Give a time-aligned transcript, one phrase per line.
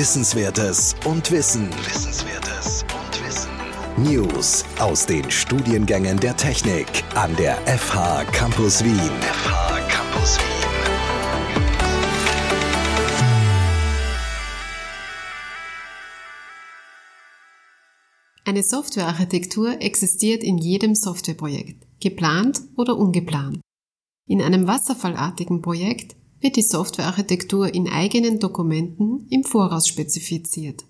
[0.00, 1.68] Wissenswertes und Wissen.
[1.84, 3.50] Wissenswertes und Wissen.
[3.98, 8.94] News aus den Studiengängen der Technik an der FH Campus Wien.
[8.94, 10.70] FH Campus Wien.
[18.46, 23.60] Eine Softwarearchitektur existiert in jedem Softwareprojekt, geplant oder ungeplant.
[24.26, 30.84] In einem wasserfallartigen Projekt wird die Softwarearchitektur in eigenen Dokumenten im Voraus spezifiziert.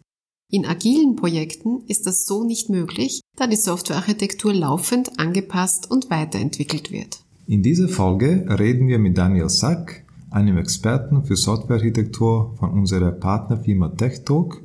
[0.53, 6.91] In agilen Projekten ist das so nicht möglich, da die Softwarearchitektur laufend angepasst und weiterentwickelt
[6.91, 7.21] wird.
[7.47, 13.89] In dieser Folge reden wir mit Daniel Sack, einem Experten für Softwarearchitektur von unserer Partnerfirma
[13.91, 14.63] TechTalk,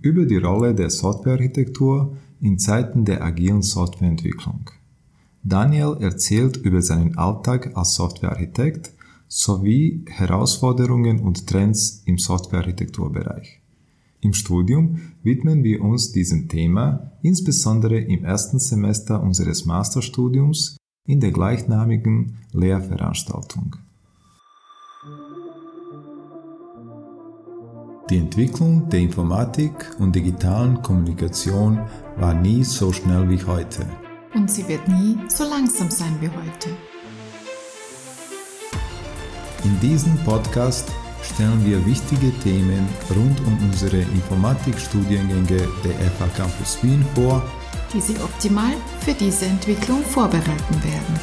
[0.00, 4.70] über die Rolle der Softwarearchitektur in Zeiten der agilen Softwareentwicklung.
[5.42, 8.92] Daniel erzählt über seinen Alltag als Softwarearchitekt
[9.30, 13.60] sowie Herausforderungen und Trends im Softwarearchitekturbereich.
[14.20, 21.30] Im Studium widmen wir uns diesem Thema insbesondere im ersten Semester unseres Masterstudiums in der
[21.30, 23.76] gleichnamigen Lehrveranstaltung.
[28.10, 31.78] Die Entwicklung der Informatik und digitalen Kommunikation
[32.16, 33.86] war nie so schnell wie heute.
[34.34, 36.89] Und sie wird nie so langsam sein wie heute.
[39.62, 40.90] In diesem Podcast
[41.22, 47.42] stellen wir wichtige Themen rund um unsere Informatikstudiengänge der FH Campus Wien vor,
[47.92, 51.20] die Sie optimal für diese Entwicklung vorbereiten werden.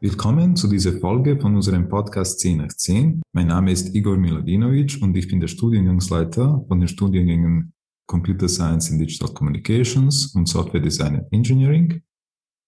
[0.00, 3.22] Willkommen zu dieser Folge von unserem Podcast 10 nach 10.
[3.32, 7.72] Mein Name ist Igor Miladinovic und ich bin der Studiengangsleiter von den Studiengängen
[8.08, 12.02] Computer Science and Digital Communications und Software Design and Engineering.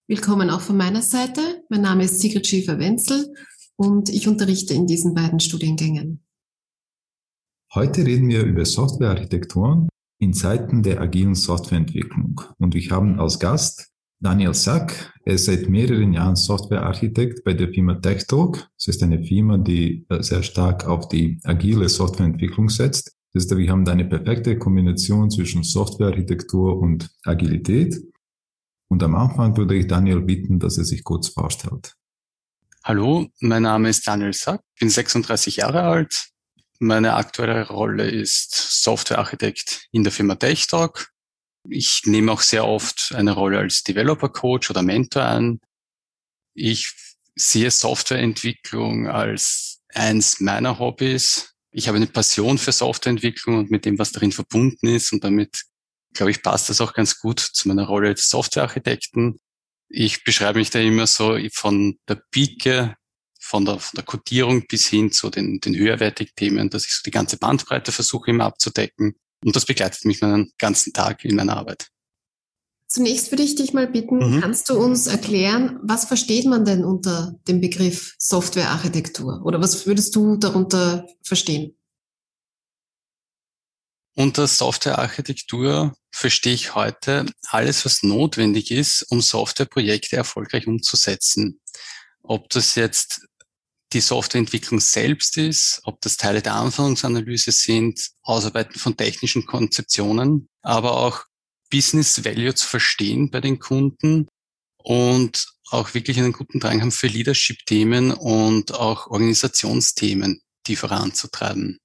[0.07, 1.41] Willkommen auch von meiner Seite.
[1.67, 3.33] Mein Name ist Sigrid Schäfer-Wenzel
[3.75, 6.23] und ich unterrichte in diesen beiden Studiengängen.
[7.73, 9.89] Heute reden wir über Softwarearchitekturen
[10.19, 12.39] in Zeiten der agilen Softwareentwicklung.
[12.59, 13.89] Und wir haben als Gast
[14.19, 15.11] Daniel Sack.
[15.25, 18.69] Er ist seit mehreren Jahren Softwarearchitekt bei der Firma TechTalk.
[18.77, 23.15] Das ist eine Firma, die äh, sehr stark auf die agile Softwareentwicklung setzt.
[23.33, 27.99] Das heißt, wir haben eine perfekte Kombination zwischen Softwarearchitektur und Agilität.
[28.87, 31.95] Und am Anfang würde ich Daniel bitten, dass er sich kurz vorstellt.
[32.83, 36.27] Hallo, mein Name ist Daniel Sack, bin 36 Jahre alt.
[36.79, 38.53] Meine aktuelle Rolle ist
[38.83, 41.09] Softwarearchitekt in der Firma TechTalk.
[41.67, 45.59] Ich nehme auch sehr oft eine Rolle als Developer Coach oder Mentor an.
[46.53, 46.93] Ich
[47.35, 51.55] sehe Softwareentwicklung als eins meiner Hobbys.
[51.71, 55.63] Ich habe eine Passion für Softwareentwicklung und mit dem, was darin verbunden ist und damit
[56.15, 59.39] glaube ich, passt das auch ganz gut zu meiner Rolle als Softwarearchitekten.
[59.89, 62.95] Ich beschreibe mich da immer so von der Pike,
[63.39, 67.01] von der, von der Codierung bis hin zu den, den höherwertigen Themen, dass ich so
[67.05, 69.15] die ganze Bandbreite versuche immer abzudecken.
[69.43, 71.89] Und das begleitet mich meinen ganzen Tag in meiner Arbeit.
[72.87, 74.41] Zunächst würde ich dich mal bitten, mhm.
[74.41, 79.41] kannst du uns erklären, was versteht man denn unter dem Begriff Softwarearchitektur?
[79.43, 81.75] Oder was würdest du darunter verstehen?
[84.17, 91.59] Unter Softwarearchitektur verstehe ich heute alles, was notwendig ist, um Softwareprojekte erfolgreich umzusetzen.
[92.23, 93.27] Ob das jetzt
[93.91, 100.97] die Softwareentwicklung selbst ist, ob das Teile der Anforderungsanalyse sind, Ausarbeiten von technischen Konzeptionen, aber
[100.97, 101.25] auch
[101.69, 104.29] Business Value zu verstehen bei den Kunden
[104.77, 111.79] und auch wirklich einen guten Drang haben für Leadership-Themen und auch Organisationsthemen, die voranzutreiben.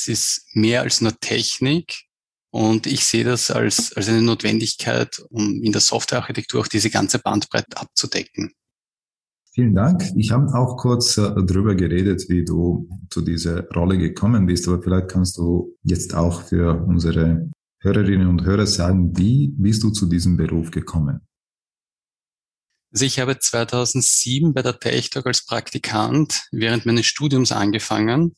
[0.00, 2.04] Es ist mehr als nur Technik.
[2.52, 7.18] Und ich sehe das als, als eine Notwendigkeit, um in der Softwarearchitektur auch diese ganze
[7.18, 8.52] Bandbreite abzudecken.
[9.52, 10.02] Vielen Dank.
[10.16, 14.82] Ich habe auch kurz äh, darüber geredet, wie du zu dieser Rolle gekommen bist, aber
[14.82, 17.50] vielleicht kannst du jetzt auch für unsere
[17.80, 21.20] Hörerinnen und Hörer sagen, wie bist du zu diesem Beruf gekommen?
[22.92, 28.34] Also ich habe 2007 bei der TechTalk als Praktikant während meines Studiums angefangen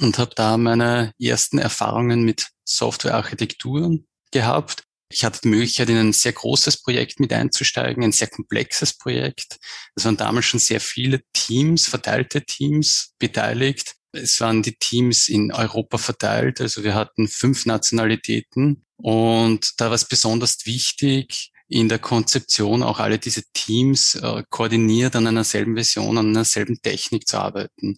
[0.00, 3.98] und habe da meine ersten Erfahrungen mit Softwarearchitektur
[4.30, 4.84] gehabt.
[5.10, 9.58] Ich hatte die Möglichkeit, in ein sehr großes Projekt mit einzusteigen, ein sehr komplexes Projekt.
[9.94, 13.94] Es waren damals schon sehr viele Teams, verteilte Teams beteiligt.
[14.12, 18.84] Es waren die Teams in Europa verteilt, also wir hatten fünf Nationalitäten.
[18.96, 25.16] Und da war es besonders wichtig, in der Konzeption auch alle diese Teams äh, koordiniert
[25.16, 27.96] an einer selben Version, an einer selben Technik zu arbeiten.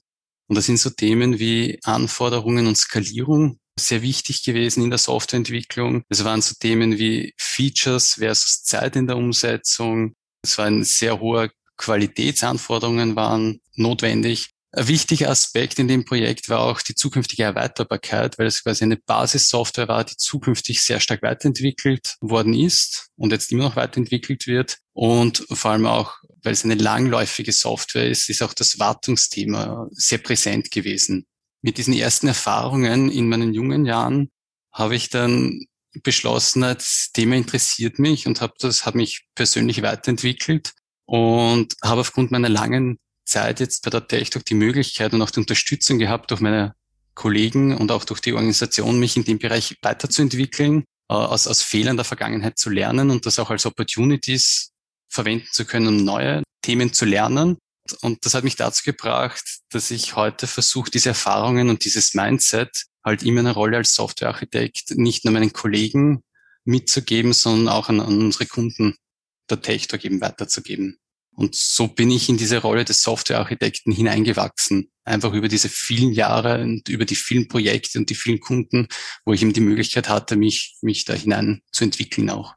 [0.49, 6.03] Und das sind so Themen wie Anforderungen und Skalierung sehr wichtig gewesen in der Softwareentwicklung.
[6.09, 10.15] Es waren so Themen wie Features versus Zeit in der Umsetzung.
[10.43, 14.51] Es waren sehr hohe Qualitätsanforderungen waren notwendig.
[14.73, 18.97] Ein wichtiger Aspekt in dem Projekt war auch die zukünftige Erweiterbarkeit, weil es quasi eine
[18.97, 24.79] Basissoftware war, die zukünftig sehr stark weiterentwickelt worden ist und jetzt immer noch weiterentwickelt wird.
[24.93, 26.17] Und vor allem auch,
[26.47, 31.27] weil es eine langläufige Software ist, ist auch das Wartungsthema sehr präsent gewesen.
[31.61, 34.31] Mit diesen ersten Erfahrungen in meinen jungen Jahren
[34.73, 35.67] habe ich dann
[36.05, 40.73] beschlossen, das Thema interessiert mich und habe das, habe mich persönlich weiterentwickelt
[41.05, 45.41] und habe aufgrund meiner langen Zeit jetzt bei der TechTalk die Möglichkeit und auch die
[45.41, 46.75] Unterstützung gehabt durch meine
[47.15, 51.97] Kollegen und auch durch die Organisation, mich in dem Bereich weiterzuentwickeln, äh, aus, aus Fehlern
[51.97, 54.71] der Vergangenheit zu lernen und das auch als Opportunities
[55.09, 57.59] verwenden zu können, um neue Themen zu lernen.
[58.03, 62.85] Und das hat mich dazu gebracht, dass ich heute versuche, diese Erfahrungen und dieses Mindset
[63.05, 66.23] halt in meiner Rolle als Softwarearchitekt nicht nur meinen Kollegen
[66.65, 68.97] mitzugeben, sondern auch an, an unsere Kunden
[69.49, 70.99] der TechTalk eben weiterzugeben.
[71.37, 74.91] Und so bin ich in diese Rolle des Softwarearchitekten hineingewachsen.
[75.05, 78.89] Einfach über diese vielen Jahre und über die vielen Projekte und die vielen Kunden,
[79.25, 82.55] wo ich eben die Möglichkeit hatte, mich, mich da hinein zu entwickeln auch.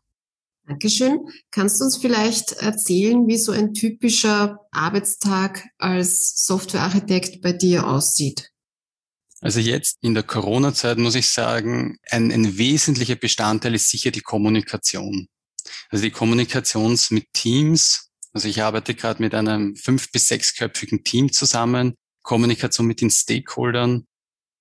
[0.69, 1.27] Dankeschön.
[1.49, 8.51] Kannst du uns vielleicht erzählen, wie so ein typischer Arbeitstag als Softwarearchitekt bei dir aussieht?
[9.41, 14.21] Also jetzt in der Corona-Zeit muss ich sagen, ein, ein wesentlicher Bestandteil ist sicher die
[14.21, 15.27] Kommunikation.
[15.89, 21.31] Also die Kommunikation mit Teams, also ich arbeite gerade mit einem fünf- bis sechsköpfigen Team
[21.31, 24.05] zusammen, Kommunikation mit den Stakeholdern,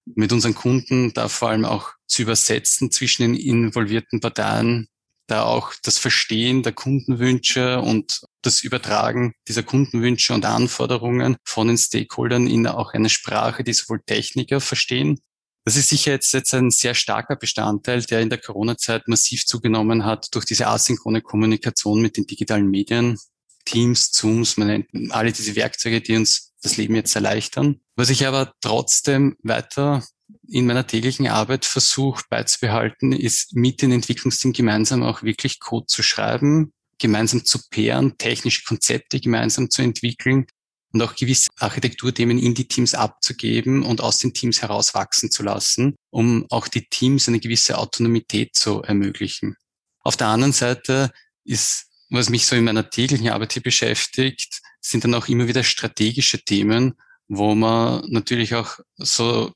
[0.07, 4.89] mit unseren Kunden, da vor allem auch zu übersetzen zwischen den involvierten Parteien,
[5.29, 11.79] da auch das Verstehen der Kundenwünsche und das Übertragen dieser Kundenwünsche und Anforderungen von den
[11.79, 15.21] Stakeholdern in auch eine Sprache, die sowohl Techniker verstehen.
[15.65, 20.05] Das ist sicher jetzt, jetzt ein sehr starker Bestandteil, der in der Corona-Zeit massiv zugenommen
[20.05, 23.19] hat durch diese asynchrone Kommunikation mit den digitalen Medien,
[23.67, 27.81] Teams, Zooms, man nennt alle diese Werkzeuge, die uns das Leben jetzt erleichtern.
[27.97, 30.03] Was ich aber trotzdem weiter
[30.49, 36.03] in meiner täglichen Arbeit versuche beizubehalten, ist mit den Entwicklungsteam gemeinsam auch wirklich Code zu
[36.03, 40.47] schreiben, gemeinsam zu pairen, technische Konzepte gemeinsam zu entwickeln
[40.93, 45.43] und auch gewisse Architekturthemen in die Teams abzugeben und aus den Teams heraus wachsen zu
[45.43, 49.57] lassen, um auch die Teams eine gewisse Autonomität zu ermöglichen.
[50.01, 51.13] Auf der anderen Seite
[51.45, 55.63] ist was mich so in meiner täglichen Arbeit hier beschäftigt, sind dann auch immer wieder
[55.63, 56.95] strategische Themen,
[57.29, 59.53] wo man natürlich auch so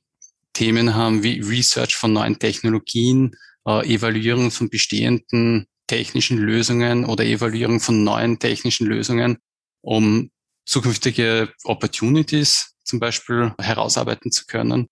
[0.52, 3.32] Themen haben wie Research von neuen Technologien,
[3.66, 9.38] äh, Evaluierung von bestehenden technischen Lösungen oder Evaluierung von neuen technischen Lösungen,
[9.82, 10.30] um
[10.64, 14.88] zukünftige Opportunities zum Beispiel herausarbeiten zu können.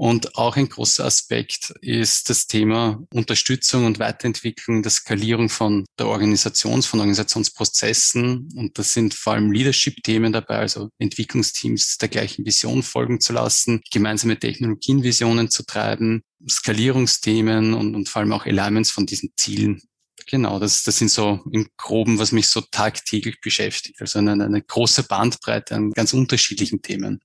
[0.00, 6.06] Und auch ein großer Aspekt ist das Thema Unterstützung und Weiterentwicklung der Skalierung von der
[6.06, 8.48] Organisations, von Organisationsprozessen.
[8.54, 13.80] Und das sind vor allem Leadership-Themen dabei, also Entwicklungsteams der gleichen Vision folgen zu lassen,
[13.90, 19.82] gemeinsame Technologienvisionen zu treiben, Skalierungsthemen und, und vor allem auch Alignments von diesen Zielen
[20.26, 24.00] Genau, das, das sind so im Groben, was mich so tagtäglich beschäftigt.
[24.00, 27.20] Also eine, eine große Bandbreite an ganz unterschiedlichen Themen.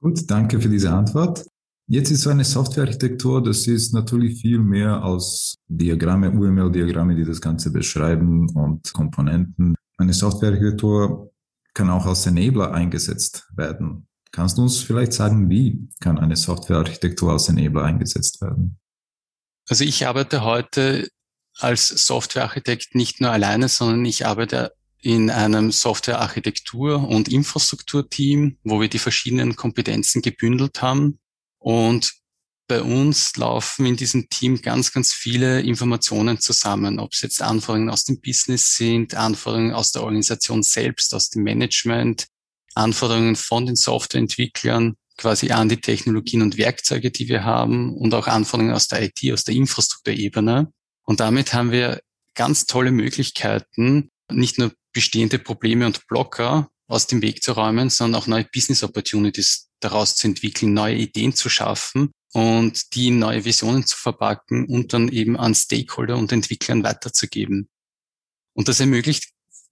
[0.00, 1.46] Gut, danke für diese Antwort.
[1.86, 7.40] Jetzt ist so eine Softwarearchitektur, das ist natürlich viel mehr als Diagramme, UML-Diagramme, die das
[7.40, 9.74] Ganze beschreiben und Komponenten.
[9.98, 11.32] Eine Softwarearchitektur
[11.74, 14.06] kann auch als Enabler eingesetzt werden.
[14.32, 18.78] Kannst du uns vielleicht sagen, wie kann eine Softwarearchitektur als Enabler eingesetzt werden?
[19.68, 21.08] Also ich arbeite heute
[21.58, 28.88] als Softwarearchitekt nicht nur alleine, sondern ich arbeite in einem Softwarearchitektur- und Infrastrukturteam, wo wir
[28.88, 31.18] die verschiedenen Kompetenzen gebündelt haben.
[31.58, 32.12] Und
[32.68, 37.90] bei uns laufen in diesem Team ganz, ganz viele Informationen zusammen, ob es jetzt Anforderungen
[37.90, 42.26] aus dem Business sind, Anforderungen aus der Organisation selbst, aus dem Management,
[42.74, 48.26] Anforderungen von den Softwareentwicklern quasi an die Technologien und Werkzeuge, die wir haben und auch
[48.26, 50.72] Anforderungen aus der IT, aus der Infrastrukturebene.
[51.04, 52.00] Und damit haben wir
[52.34, 58.20] ganz tolle Möglichkeiten, nicht nur bestehende Probleme und Blocker aus dem Weg zu räumen, sondern
[58.20, 63.44] auch neue Business Opportunities daraus zu entwickeln, neue Ideen zu schaffen und die in neue
[63.44, 67.68] Visionen zu verpacken und dann eben an Stakeholder und Entwicklern weiterzugeben.
[68.54, 69.30] Und das ermöglicht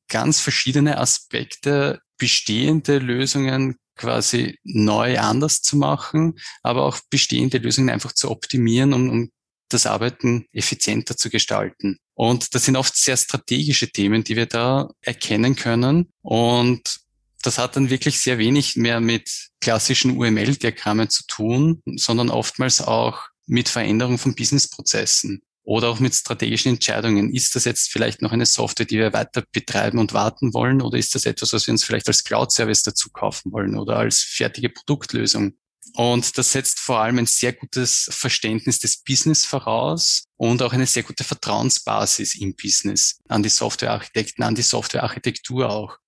[0.08, 8.12] ganz verschiedene Aspekte, bestehende Lösungen quasi neu anders zu machen, aber auch bestehende Lösungen einfach
[8.12, 9.30] zu optimieren, um, um
[9.68, 11.98] das Arbeiten effizienter zu gestalten.
[12.18, 16.12] Und das sind oft sehr strategische Themen, die wir da erkennen können.
[16.20, 16.98] Und
[17.42, 23.20] das hat dann wirklich sehr wenig mehr mit klassischen UML-Diagrammen zu tun, sondern oftmals auch
[23.46, 25.42] mit Veränderung von Businessprozessen.
[25.62, 27.32] oder auch mit strategischen Entscheidungen.
[27.32, 30.96] Ist das jetzt vielleicht noch eine Software, die wir weiter betreiben und warten wollen oder
[30.96, 34.70] ist das etwas, was wir uns vielleicht als Cloud-Service dazu kaufen wollen oder als fertige
[34.70, 35.52] Produktlösung?
[35.94, 40.86] Und das setzt vor allem ein sehr gutes Verständnis des Business voraus und auch eine
[40.86, 45.98] sehr gute Vertrauensbasis im Business an die Softwarearchitekten, an die Softwarearchitektur auch.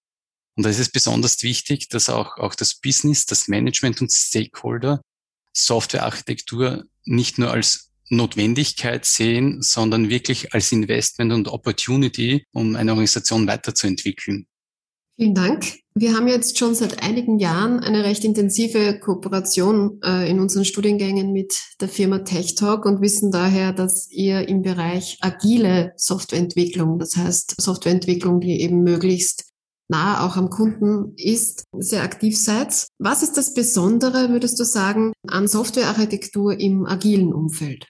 [0.57, 5.01] Und da ist es besonders wichtig, dass auch, auch das Business, das Management und Stakeholder
[5.53, 13.47] Softwarearchitektur nicht nur als Notwendigkeit sehen, sondern wirklich als Investment und Opportunity, um eine Organisation
[13.47, 14.47] weiterzuentwickeln.
[15.17, 15.80] Vielen Dank.
[15.95, 21.33] Wir haben jetzt schon seit einigen Jahren eine recht intensive Kooperation äh, in unseren Studiengängen
[21.33, 27.61] mit der Firma TechTalk und wissen daher, dass ihr im Bereich agile Softwareentwicklung, das heißt
[27.61, 29.51] Softwareentwicklung, die eben möglichst
[29.89, 32.87] nah auch am Kunden ist, sehr aktiv seid.
[32.99, 37.87] Was ist das Besondere, würdest du sagen, an Softwarearchitektur im agilen Umfeld?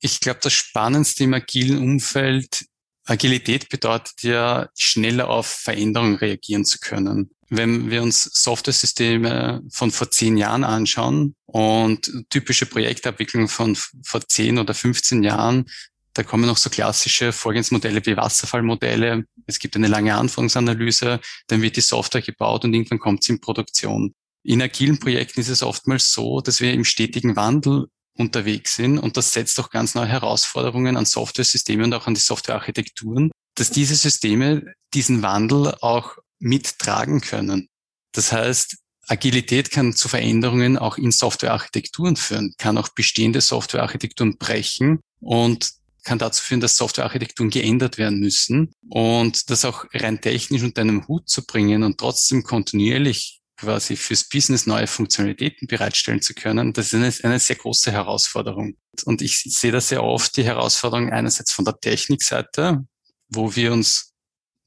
[0.00, 2.66] Ich glaube, das Spannendste im agilen Umfeld
[3.06, 7.30] Agilität bedeutet ja, schneller auf Veränderungen reagieren zu können.
[7.48, 14.58] Wenn wir uns Software-Systeme von vor zehn Jahren anschauen und typische Projektabwicklung von vor zehn
[14.58, 15.66] oder 15 Jahren,
[16.12, 19.24] da kommen noch so klassische Vorgehensmodelle wie Wasserfallmodelle.
[19.46, 23.40] Es gibt eine lange Anforderungsanalyse, dann wird die Software gebaut und irgendwann kommt sie in
[23.40, 24.14] Produktion.
[24.42, 28.98] In agilen Projekten ist es oftmals so, dass wir im stetigen Wandel unterwegs sind.
[28.98, 33.70] Und das setzt auch ganz neue Herausforderungen an Software-Systeme und auch an die Softwarearchitekturen, dass
[33.70, 37.68] diese Systeme diesen Wandel auch mittragen können.
[38.12, 38.76] Das heißt,
[39.08, 45.70] Agilität kann zu Veränderungen auch in Softwarearchitekturen führen, kann auch bestehende Softwarearchitekturen brechen und
[46.02, 51.06] kann dazu führen, dass Softwarearchitekturen geändert werden müssen und das auch rein technisch unter einem
[51.08, 56.92] Hut zu bringen und trotzdem kontinuierlich quasi fürs Business neue Funktionalitäten bereitstellen zu können, das
[56.92, 58.76] ist eine, eine sehr große Herausforderung.
[59.04, 62.84] Und ich sehe da sehr oft die Herausforderung einerseits von der Technikseite,
[63.28, 64.12] wo wir uns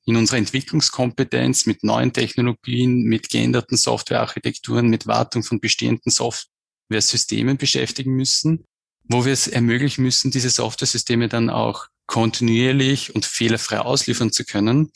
[0.05, 8.15] in unserer Entwicklungskompetenz mit neuen Technologien, mit geänderten Softwarearchitekturen, mit Wartung von bestehenden Software-Systemen beschäftigen
[8.15, 8.65] müssen,
[9.03, 14.91] wo wir es ermöglichen müssen, diese Software-Systeme dann auch kontinuierlich und fehlerfrei ausliefern zu können,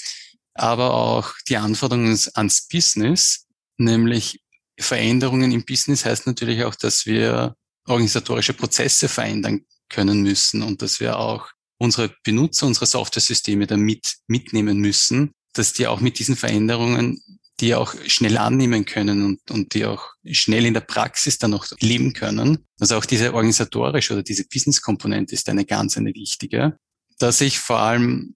[0.55, 3.45] aber auch die Anforderungen ans Business
[3.77, 4.42] nämlich
[4.80, 7.56] Veränderungen im Business heißt natürlich auch, dass wir
[7.88, 14.80] organisatorische Prozesse verändern können müssen und dass wir auch unsere Benutzer, unsere Software-Systeme damit mitnehmen
[14.80, 17.22] müssen, dass die auch mit diesen Veränderungen
[17.60, 21.68] die auch schnell annehmen können und, und die auch schnell in der Praxis dann noch
[21.80, 22.65] leben können.
[22.80, 26.77] Also auch diese organisatorische oder diese Business-Komponente ist eine ganz eine wichtige.
[27.20, 28.36] Dass ich vor allem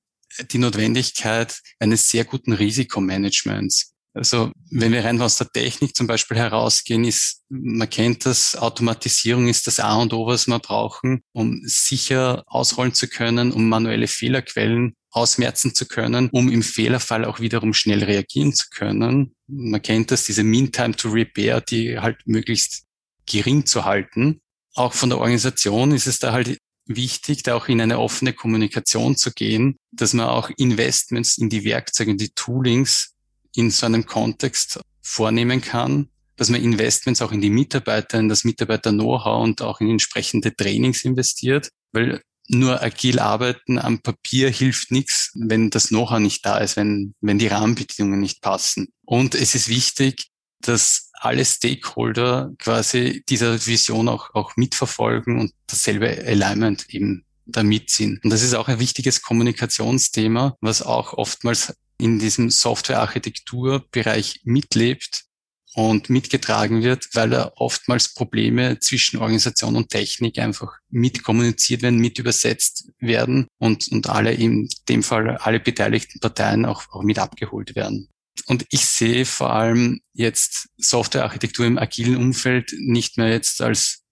[0.52, 6.38] die Notwendigkeit eines sehr guten Risikomanagements also wenn wir rein aus der Technik zum Beispiel
[6.38, 11.62] herausgehen, ist, man kennt das, Automatisierung ist das A und O, was wir brauchen, um
[11.64, 17.74] sicher ausrollen zu können, um manuelle Fehlerquellen ausmerzen zu können, um im Fehlerfall auch wiederum
[17.74, 19.34] schnell reagieren zu können.
[19.48, 22.84] Man kennt das, diese Mean Time to Repair, die halt möglichst
[23.26, 24.42] gering zu halten.
[24.76, 29.16] Auch von der Organisation ist es da halt wichtig, da auch in eine offene Kommunikation
[29.16, 33.17] zu gehen, dass man auch Investments in die Werkzeuge, in die Toolings
[33.58, 38.44] in so einem Kontext vornehmen kann, dass man Investments auch in die Mitarbeiter, in das
[38.44, 45.32] Mitarbeiter-Know-how und auch in entsprechende Trainings investiert, weil nur agil arbeiten am Papier hilft nichts,
[45.36, 48.90] wenn das Know-how nicht da ist, wenn, wenn die Rahmenbedingungen nicht passen.
[49.06, 50.28] Und es ist wichtig,
[50.62, 58.20] dass alle Stakeholder quasi dieser Vision auch, auch mitverfolgen und dasselbe Alignment eben da mitziehen.
[58.24, 65.26] Und das ist auch ein wichtiges Kommunikationsthema, was auch oftmals in diesem Softwarearchitekturbereich mitlebt
[65.74, 72.18] und mitgetragen wird, weil da oftmals Probleme zwischen Organisation und Technik einfach mitkommuniziert werden, mit
[72.18, 77.76] übersetzt werden und, und alle in dem Fall alle beteiligten Parteien auch, auch mit abgeholt
[77.76, 78.10] werden.
[78.48, 84.04] Und ich sehe vor allem jetzt Softwarearchitektur im agilen Umfeld nicht mehr jetzt als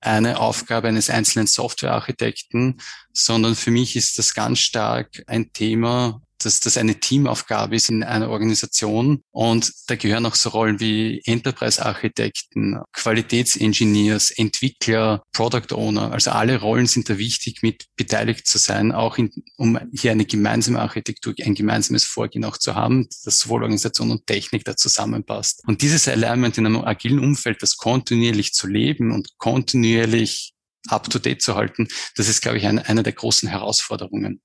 [0.00, 2.80] eine Aufgabe eines einzelnen Softwarearchitekten,
[3.12, 8.02] sondern für mich ist das ganz stark ein Thema, dass das eine Teamaufgabe ist in
[8.02, 9.22] einer Organisation.
[9.30, 16.12] Und da gehören auch so Rollen wie Enterprise-Architekten, Qualitätsengineers, Entwickler, Product Owner.
[16.12, 20.24] Also alle Rollen sind da wichtig, mit beteiligt zu sein, auch in, um hier eine
[20.24, 25.62] gemeinsame Architektur, ein gemeinsames Vorgehen auch zu haben, dass sowohl Organisation und Technik da zusammenpasst.
[25.66, 30.52] Und dieses Alignment in einem agilen Umfeld, das kontinuierlich zu leben und kontinuierlich
[30.88, 34.40] up-to-date zu halten, das ist, glaube ich, eine, eine der großen Herausforderungen.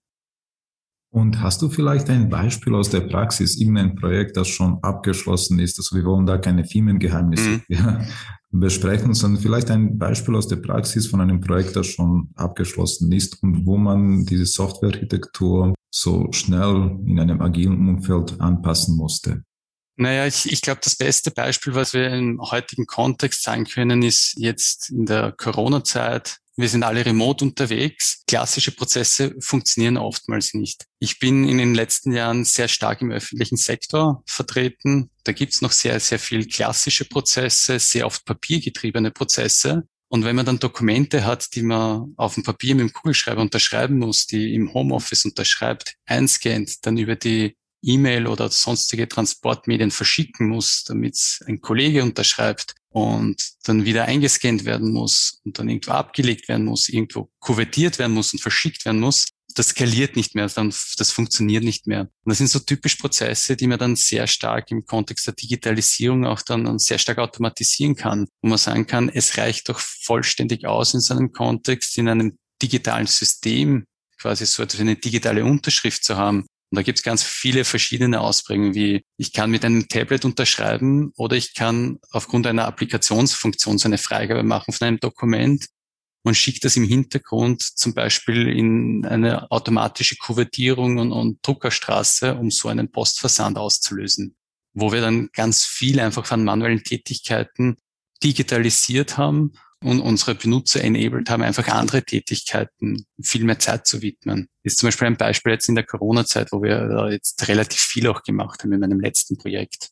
[1.17, 5.79] Und hast du vielleicht ein Beispiel aus der Praxis, irgendein Projekt, das schon abgeschlossen ist?
[5.79, 8.07] Also wir wollen da keine Firmengeheimnisse mhm.
[8.51, 13.41] besprechen, sondern vielleicht ein Beispiel aus der Praxis von einem Projekt, das schon abgeschlossen ist
[13.41, 19.41] und wo man diese Softwarearchitektur so schnell in einem agilen Umfeld anpassen musste.
[19.95, 24.35] Naja, ich, ich glaube, das beste Beispiel, was wir im heutigen Kontext sagen können, ist
[24.37, 26.37] jetzt in der Corona-Zeit.
[26.59, 28.23] Wir sind alle remote unterwegs.
[28.25, 30.85] Klassische Prozesse funktionieren oftmals nicht.
[30.97, 35.11] Ich bin in den letzten Jahren sehr stark im öffentlichen Sektor vertreten.
[35.23, 39.83] Da gibt's noch sehr, sehr viel klassische Prozesse, sehr oft papiergetriebene Prozesse.
[40.09, 43.99] Und wenn man dann Dokumente hat, die man auf dem Papier mit dem Kugelschreiber unterschreiben
[43.99, 50.83] muss, die im Homeoffice unterschreibt, einscannt, dann über die E-Mail oder sonstige Transportmedien verschicken muss,
[50.85, 56.65] damit ein Kollege unterschreibt und dann wieder eingescannt werden muss und dann irgendwo abgelegt werden
[56.65, 61.63] muss, irgendwo kuvertiert werden muss und verschickt werden muss, das skaliert nicht mehr, das funktioniert
[61.63, 62.01] nicht mehr.
[62.01, 66.25] Und das sind so typisch Prozesse, die man dann sehr stark im Kontext der Digitalisierung
[66.25, 70.95] auch dann sehr stark automatisieren kann, wo man sagen kann, es reicht doch vollständig aus
[70.95, 73.85] in seinem Kontext, in einem digitalen System
[74.19, 78.75] quasi so eine digitale Unterschrift zu haben, und da gibt es ganz viele verschiedene Ausprägungen,
[78.75, 83.97] wie ich kann mit einem Tablet unterschreiben oder ich kann aufgrund einer Applikationsfunktion so eine
[83.97, 85.67] Freigabe machen von einem Dokument
[86.23, 92.51] und schickt das im Hintergrund zum Beispiel in eine automatische Kuvertierung und, und Druckerstraße, um
[92.51, 94.35] so einen Postversand auszulösen,
[94.73, 97.77] wo wir dann ganz viel einfach von manuellen Tätigkeiten
[98.21, 99.53] digitalisiert haben
[99.83, 104.47] und unsere Benutzer enabled haben, einfach andere Tätigkeiten viel mehr Zeit zu widmen.
[104.63, 108.07] Das ist zum Beispiel ein Beispiel jetzt in der Corona-Zeit, wo wir jetzt relativ viel
[108.07, 109.89] auch gemacht haben in meinem letzten Projekt.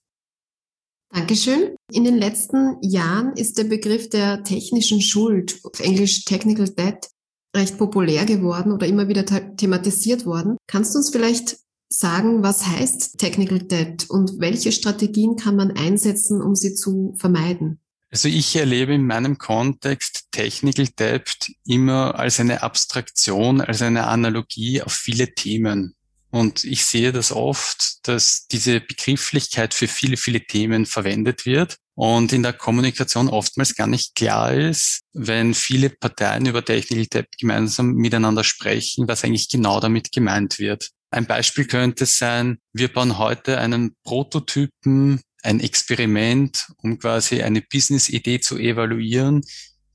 [1.13, 1.75] Dankeschön.
[1.91, 7.09] In den letzten Jahren ist der Begriff der technischen Schuld, auf Englisch Technical Debt,
[7.55, 9.25] recht populär geworden oder immer wieder
[9.55, 10.57] thematisiert worden.
[10.67, 11.57] Kannst du uns vielleicht
[11.89, 17.79] sagen, was heißt Technical Debt und welche Strategien kann man einsetzen, um sie zu vermeiden?
[18.15, 24.81] Also ich erlebe in meinem Kontext Technical Debt immer als eine Abstraktion, als eine Analogie
[24.81, 25.95] auf viele Themen.
[26.29, 32.31] Und ich sehe das oft, dass diese Begrifflichkeit für viele, viele Themen verwendet wird und
[32.31, 37.95] in der Kommunikation oftmals gar nicht klar ist, wenn viele Parteien über Technical Debt gemeinsam
[37.95, 40.89] miteinander sprechen, was eigentlich genau damit gemeint wird.
[41.11, 48.39] Ein Beispiel könnte sein, wir bauen heute einen Prototypen ein Experiment, um quasi eine Business-Idee
[48.39, 49.41] zu evaluieren,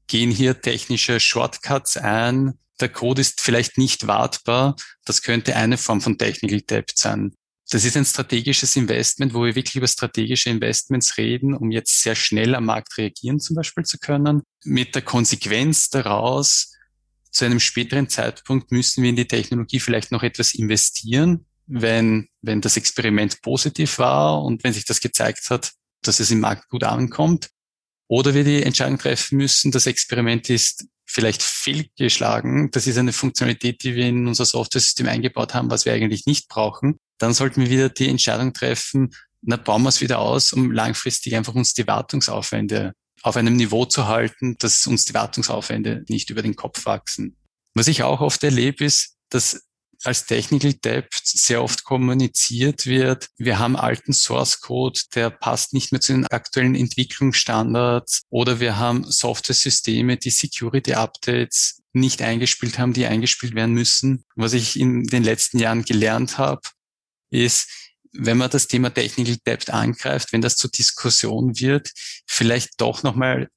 [0.06, 2.54] gehen hier technische Shortcuts ein.
[2.80, 4.76] Der Code ist vielleicht nicht wartbar.
[5.04, 7.34] Das könnte eine Form von Technical Debt sein.
[7.70, 12.16] Das ist ein strategisches Investment, wo wir wirklich über strategische Investments reden, um jetzt sehr
[12.16, 14.42] schnell am Markt reagieren zum Beispiel zu können.
[14.64, 16.72] Mit der Konsequenz daraus,
[17.30, 22.60] zu einem späteren Zeitpunkt müssen wir in die Technologie vielleicht noch etwas investieren, wenn, wenn
[22.60, 26.84] das Experiment positiv war und wenn sich das gezeigt hat, dass es im Markt gut
[26.84, 27.48] ankommt.
[28.08, 32.70] Oder wir die Entscheidung treffen müssen, das Experiment ist vielleicht fehlgeschlagen.
[32.72, 36.48] Das ist eine Funktionalität, die wir in unser Software-System eingebaut haben, was wir eigentlich nicht
[36.48, 36.98] brauchen.
[37.18, 39.10] Dann sollten wir wieder die Entscheidung treffen,
[39.42, 43.84] na, bauen wir es wieder aus, um langfristig einfach uns die Wartungsaufwände auf einem Niveau
[43.84, 47.36] zu halten, dass uns die Wartungsaufwände nicht über den Kopf wachsen.
[47.74, 49.62] Was ich auch oft erlebe, ist, dass
[50.04, 53.28] als Technical Debt sehr oft kommuniziert wird.
[53.36, 58.78] Wir haben alten Source Code, der passt nicht mehr zu den aktuellen Entwicklungsstandards oder wir
[58.78, 64.24] haben Software-Systeme, die Security Updates nicht eingespielt haben, die eingespielt werden müssen.
[64.36, 66.62] Was ich in den letzten Jahren gelernt habe,
[67.30, 67.68] ist,
[68.12, 71.92] wenn man das Thema Technical Debt angreift, wenn das zur Diskussion wird,
[72.26, 73.48] vielleicht doch nochmal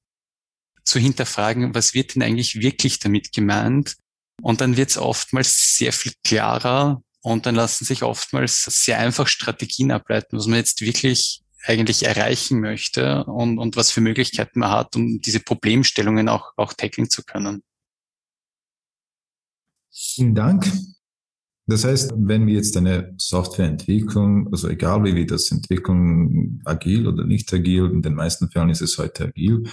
[0.84, 3.96] zu hinterfragen, was wird denn eigentlich wirklich damit gemeint
[4.42, 9.28] und dann wird es oftmals sehr viel klarer und dann lassen sich oftmals sehr einfach
[9.28, 14.72] Strategien ableiten, was man jetzt wirklich eigentlich erreichen möchte und, und was für Möglichkeiten man
[14.72, 17.64] hat, um diese Problemstellungen auch, auch tackeln zu können.
[19.92, 20.70] Vielen Dank.
[21.66, 27.08] Das heißt, wenn wir jetzt eine Software entwickeln, also egal wie wir das entwickeln, agil
[27.08, 29.64] oder nicht agil, in den meisten Fällen ist es heute agil,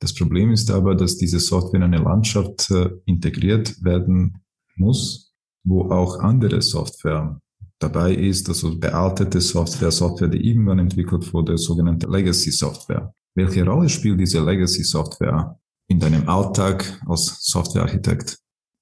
[0.00, 4.42] das Problem ist aber, dass diese Software in eine Landschaft äh, integriert werden
[4.76, 5.32] muss,
[5.64, 7.40] wo auch andere Software
[7.78, 13.12] dabei ist, also bealtete Software, Software, die irgendwann entwickelt wurde, sogenannte Legacy Software.
[13.34, 15.58] Welche Rolle spielt diese Legacy Software
[15.88, 18.38] in deinem Alltag als Softwarearchitekt?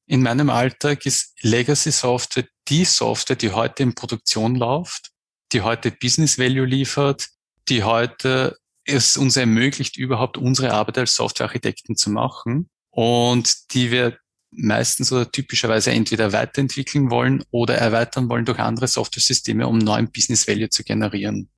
[0.08, 5.10] In meinem Alltag ist Legacy Software die Software, die heute in Produktion läuft,
[5.52, 7.28] die heute Business Value liefert,
[7.68, 14.18] die heute es uns ermöglicht, überhaupt unsere Arbeit als Softwarearchitekten zu machen und die wir
[14.50, 20.48] meistens oder typischerweise entweder weiterentwickeln wollen oder erweitern wollen durch andere Software-Systeme, um neuen Business
[20.48, 21.50] Value zu generieren.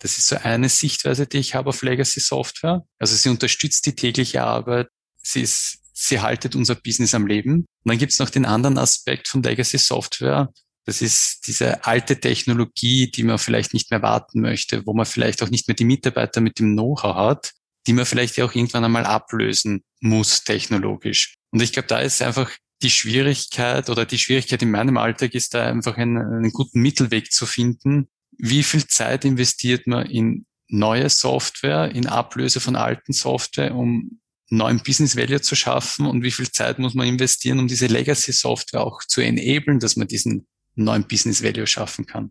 [0.00, 2.84] Das ist so eine Sichtweise, die ich habe auf Legacy Software.
[2.98, 4.88] Also sie unterstützt die tägliche Arbeit.
[5.22, 7.58] Sie ist, sie haltet unser Business am Leben.
[7.60, 10.52] Und dann gibt es noch den anderen Aspekt von Legacy Software.
[10.84, 15.42] Das ist diese alte Technologie, die man vielleicht nicht mehr warten möchte, wo man vielleicht
[15.42, 17.52] auch nicht mehr die Mitarbeiter mit dem Know-how hat,
[17.86, 21.34] die man vielleicht auch irgendwann einmal ablösen muss technologisch.
[21.50, 22.50] Und ich glaube, da ist einfach
[22.82, 27.30] die Schwierigkeit oder die Schwierigkeit in meinem Alltag ist da einfach einen, einen guten Mittelweg
[27.30, 33.74] zu finden, wie viel Zeit investiert man in neue Software, in Ablöse von alten Software,
[33.74, 37.86] um neuen Business Value zu schaffen und wie viel Zeit muss man investieren, um diese
[37.86, 42.30] Legacy Software auch zu enablen, dass man diesen neuen Business Value schaffen kann.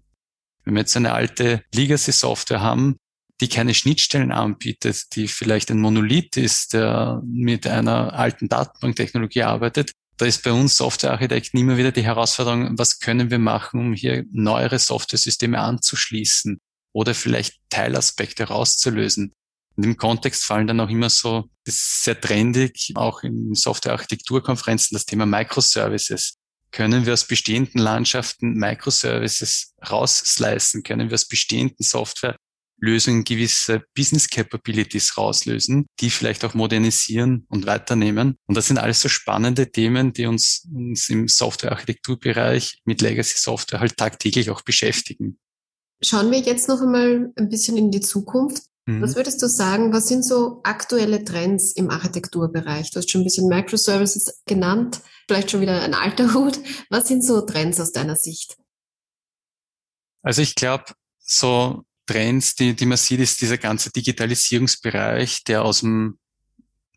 [0.64, 2.98] Wenn wir jetzt eine alte Legacy Software haben,
[3.40, 9.92] die keine Schnittstellen anbietet, die vielleicht ein Monolith ist, der mit einer alten Datenbanktechnologie arbeitet,
[10.18, 14.24] da ist bei uns Softwarearchitekten immer wieder die Herausforderung, was können wir machen, um hier
[14.32, 16.60] neuere Software-Systeme anzuschließen
[16.94, 19.34] oder vielleicht Teilaspekte rauszulösen.
[19.76, 24.94] Und im Kontext fallen dann auch immer so, das ist sehr trendig, auch in Softwarearchitekturkonferenzen,
[24.94, 26.36] das Thema Microservices.
[26.72, 30.84] Können wir aus bestehenden Landschaften Microservices rausslicen?
[30.84, 32.36] Können wir aus bestehenden Software
[32.82, 38.38] Lösungen gewisse Business Capabilities rauslösen, die vielleicht auch modernisieren und weiternehmen.
[38.48, 43.80] Und das sind alles so spannende Themen, die uns, uns im Softwarearchitekturbereich mit Legacy Software
[43.80, 45.38] halt tagtäglich auch beschäftigen.
[46.04, 48.64] Schauen wir jetzt noch einmal ein bisschen in die Zukunft.
[48.86, 49.02] Mhm.
[49.02, 52.92] Was würdest du sagen, was sind so aktuelle Trends im Architekturbereich?
[52.92, 56.60] Du hast schon ein bisschen Microservices genannt, vielleicht schon wieder ein alter Hut.
[56.90, 58.58] Was sind so Trends aus deiner Sicht?
[60.24, 60.86] Also ich glaube,
[61.20, 66.20] so Trends, die, die man sieht, ist dieser ganze Digitalisierungsbereich, der aus dem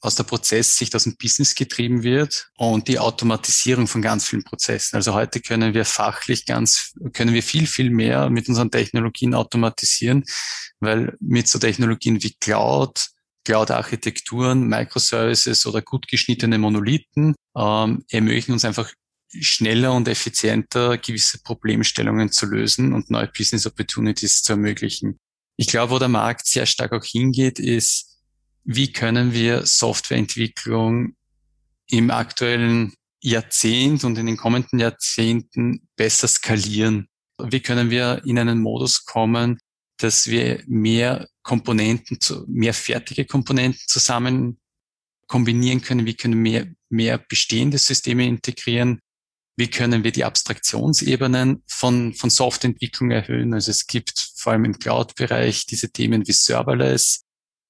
[0.05, 4.97] aus der Prozesssicht, aus dem Business getrieben wird und die Automatisierung von ganz vielen Prozessen.
[4.97, 10.25] Also heute können wir fachlich ganz, können wir viel, viel mehr mit unseren Technologien automatisieren,
[10.81, 13.09] weil mit so Technologien wie Cloud,
[13.45, 18.93] Cloud-Architekturen, Microservices oder gut geschnittene Monolithen ähm, ermöglichen uns einfach
[19.41, 25.19] schneller und effizienter gewisse Problemstellungen zu lösen und neue Business Opportunities zu ermöglichen.
[25.57, 28.14] Ich glaube, wo der Markt sehr stark auch hingeht, ist,
[28.65, 31.15] wie können wir Softwareentwicklung
[31.89, 37.09] im aktuellen Jahrzehnt und in den kommenden Jahrzehnten besser skalieren?
[37.39, 39.59] Wie können wir in einen Modus kommen,
[39.99, 44.59] dass wir mehr Komponenten, mehr fertige Komponenten zusammen
[45.27, 46.07] kombinieren können?
[46.07, 49.01] Wie können wir mehr, mehr bestehende Systeme integrieren?
[49.57, 53.55] wie können wir die Abstraktionsebenen von, von Softwareentwicklung erhöhen.
[53.55, 57.24] Also es gibt vor allem im Cloud-Bereich diese Themen wie Serverless.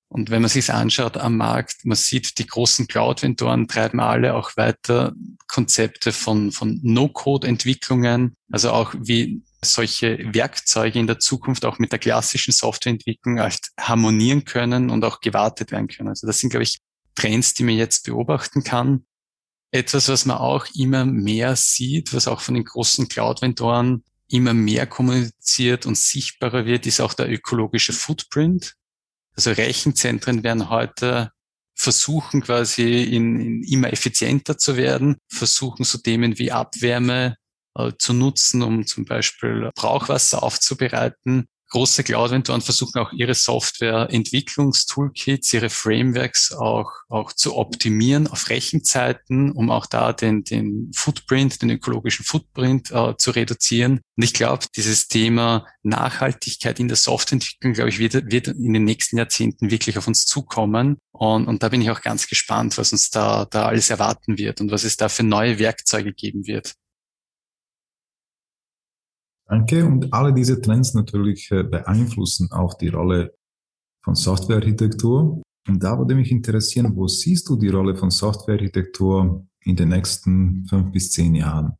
[0.08, 4.56] Und wenn man sich anschaut am Markt, man sieht, die großen Cloud-Vendoren treiben alle auch
[4.56, 5.12] weiter
[5.48, 11.98] Konzepte von, von No-Code-Entwicklungen, also auch wie solche Werkzeuge in der Zukunft auch mit der
[11.98, 16.10] klassischen Softwareentwicklung halt harmonieren können und auch gewartet werden können.
[16.10, 16.78] Also das sind, glaube ich,
[17.14, 19.04] Trends, die man jetzt beobachten kann.
[19.70, 24.86] Etwas, was man auch immer mehr sieht, was auch von den großen Cloud-Vendoren immer mehr
[24.86, 28.74] kommuniziert und sichtbarer wird, ist auch der ökologische Footprint.
[29.36, 31.30] Also Rechenzentren werden heute
[31.76, 37.36] versuchen quasi in, in immer effizienter zu werden, versuchen so Themen wie Abwärme
[37.76, 45.70] äh, zu nutzen, um zum Beispiel Brauchwasser aufzubereiten große Cloud-Vendoren versuchen auch ihre Software-Entwicklungstoolkits, ihre
[45.70, 52.24] Frameworks auch, auch zu optimieren auf Rechenzeiten, um auch da den, den Footprint, den ökologischen
[52.24, 54.02] Footprint äh, zu reduzieren.
[54.16, 58.84] Und ich glaube, dieses Thema Nachhaltigkeit in der Softwareentwicklung, glaube ich, wird, wird in den
[58.84, 60.98] nächsten Jahrzehnten wirklich auf uns zukommen.
[61.10, 64.60] Und, und da bin ich auch ganz gespannt, was uns da, da alles erwarten wird
[64.60, 66.74] und was es da für neue Werkzeuge geben wird.
[69.46, 69.84] Danke.
[69.84, 73.34] Und alle diese Trends natürlich äh, beeinflussen auch die Rolle
[74.02, 75.42] von Softwarearchitektur.
[75.66, 80.66] Und da würde mich interessieren, wo siehst du die Rolle von Softwarearchitektur in den nächsten
[80.66, 81.72] fünf bis zehn Jahren?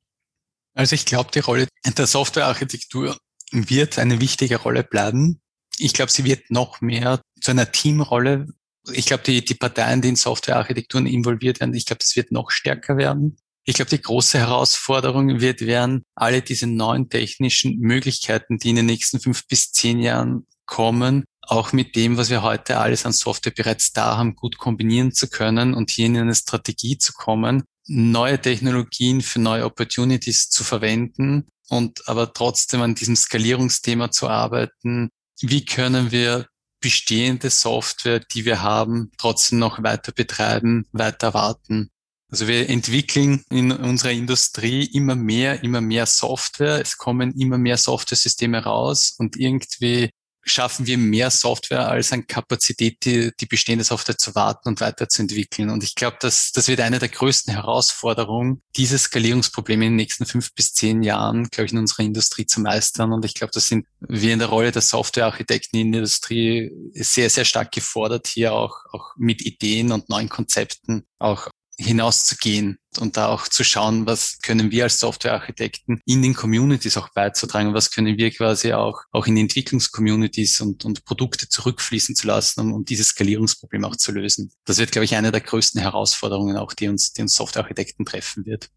[0.75, 3.17] Also ich glaube, die Rolle der Softwarearchitektur
[3.53, 5.41] wird eine wichtige Rolle bleiben.
[5.79, 8.49] Ich glaube, sie wird noch mehr zu einer Teamrolle.
[8.93, 12.51] Ich glaube, die, die Parteien, die in Softwarearchitekturen involviert werden, ich glaube, das wird noch
[12.51, 13.37] stärker werden.
[13.67, 18.87] Ich glaube, die große Herausforderung wird werden, alle diese neuen technischen Möglichkeiten, die in den
[18.87, 23.53] nächsten fünf bis zehn Jahren kommen, auch mit dem, was wir heute alles an Software
[23.57, 28.41] bereits da haben, gut kombinieren zu können und hier in eine Strategie zu kommen, neue
[28.41, 35.09] Technologien für neue Opportunities zu verwenden und aber trotzdem an diesem Skalierungsthema zu arbeiten.
[35.41, 36.47] Wie können wir
[36.81, 41.91] bestehende Software, die wir haben, trotzdem noch weiter betreiben, weiter warten?
[42.31, 46.81] Also wir entwickeln in unserer Industrie immer mehr, immer mehr Software.
[46.81, 50.11] Es kommen immer mehr Software-Systeme raus und irgendwie
[50.45, 55.71] schaffen wir mehr Software als an Kapazität, die, die bestehende Software zu warten und weiterzuentwickeln.
[55.71, 60.27] Und ich glaube, dass das wird eine der größten Herausforderungen, diese Skalierungsprobleme in den nächsten
[60.27, 63.13] fünf bis zehn Jahren, glaube ich, in unserer Industrie zu meistern.
[63.13, 67.31] Und ich glaube, das sind wir in der Rolle der Softwarearchitekten in der Industrie sehr,
[67.31, 73.29] sehr stark gefordert, hier auch, auch mit Ideen und neuen Konzepten auch hinauszugehen und da
[73.29, 78.17] auch zu schauen, was können wir als Softwarearchitekten in den Communities auch beizutragen, was können
[78.17, 83.09] wir quasi auch, auch in Entwicklungscommunities und, und Produkte zurückfließen zu lassen, um, um dieses
[83.09, 84.53] Skalierungsproblem auch zu lösen.
[84.65, 88.47] Das wird, glaube ich, eine der größten Herausforderungen auch, die uns, die uns Softwarearchitekten treffen
[88.47, 88.71] wird.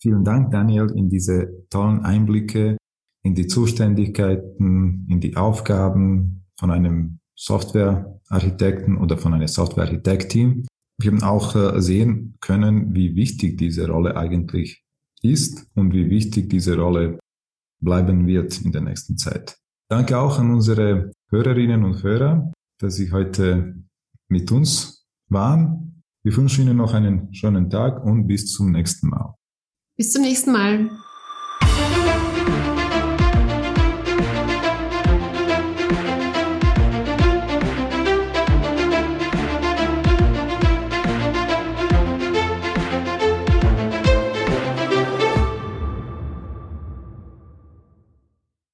[0.00, 2.76] Vielen Dank, Daniel, in diese tollen Einblicke
[3.22, 10.66] in die Zuständigkeiten, in die Aufgaben von einem Softwarearchitekten oder von einer Softwarearchitekt-Team.
[11.00, 14.82] Wir haben auch äh, sehen können, wie wichtig diese Rolle eigentlich
[15.22, 17.18] ist und wie wichtig diese Rolle
[17.80, 19.56] bleiben wird in der nächsten Zeit.
[19.88, 23.76] Danke auch an unsere Hörerinnen und Hörer, dass Sie heute
[24.28, 26.02] mit uns waren.
[26.24, 29.34] Wir wünschen Ihnen noch einen schönen Tag und bis zum nächsten Mal.
[29.96, 30.90] Bis zum nächsten Mal.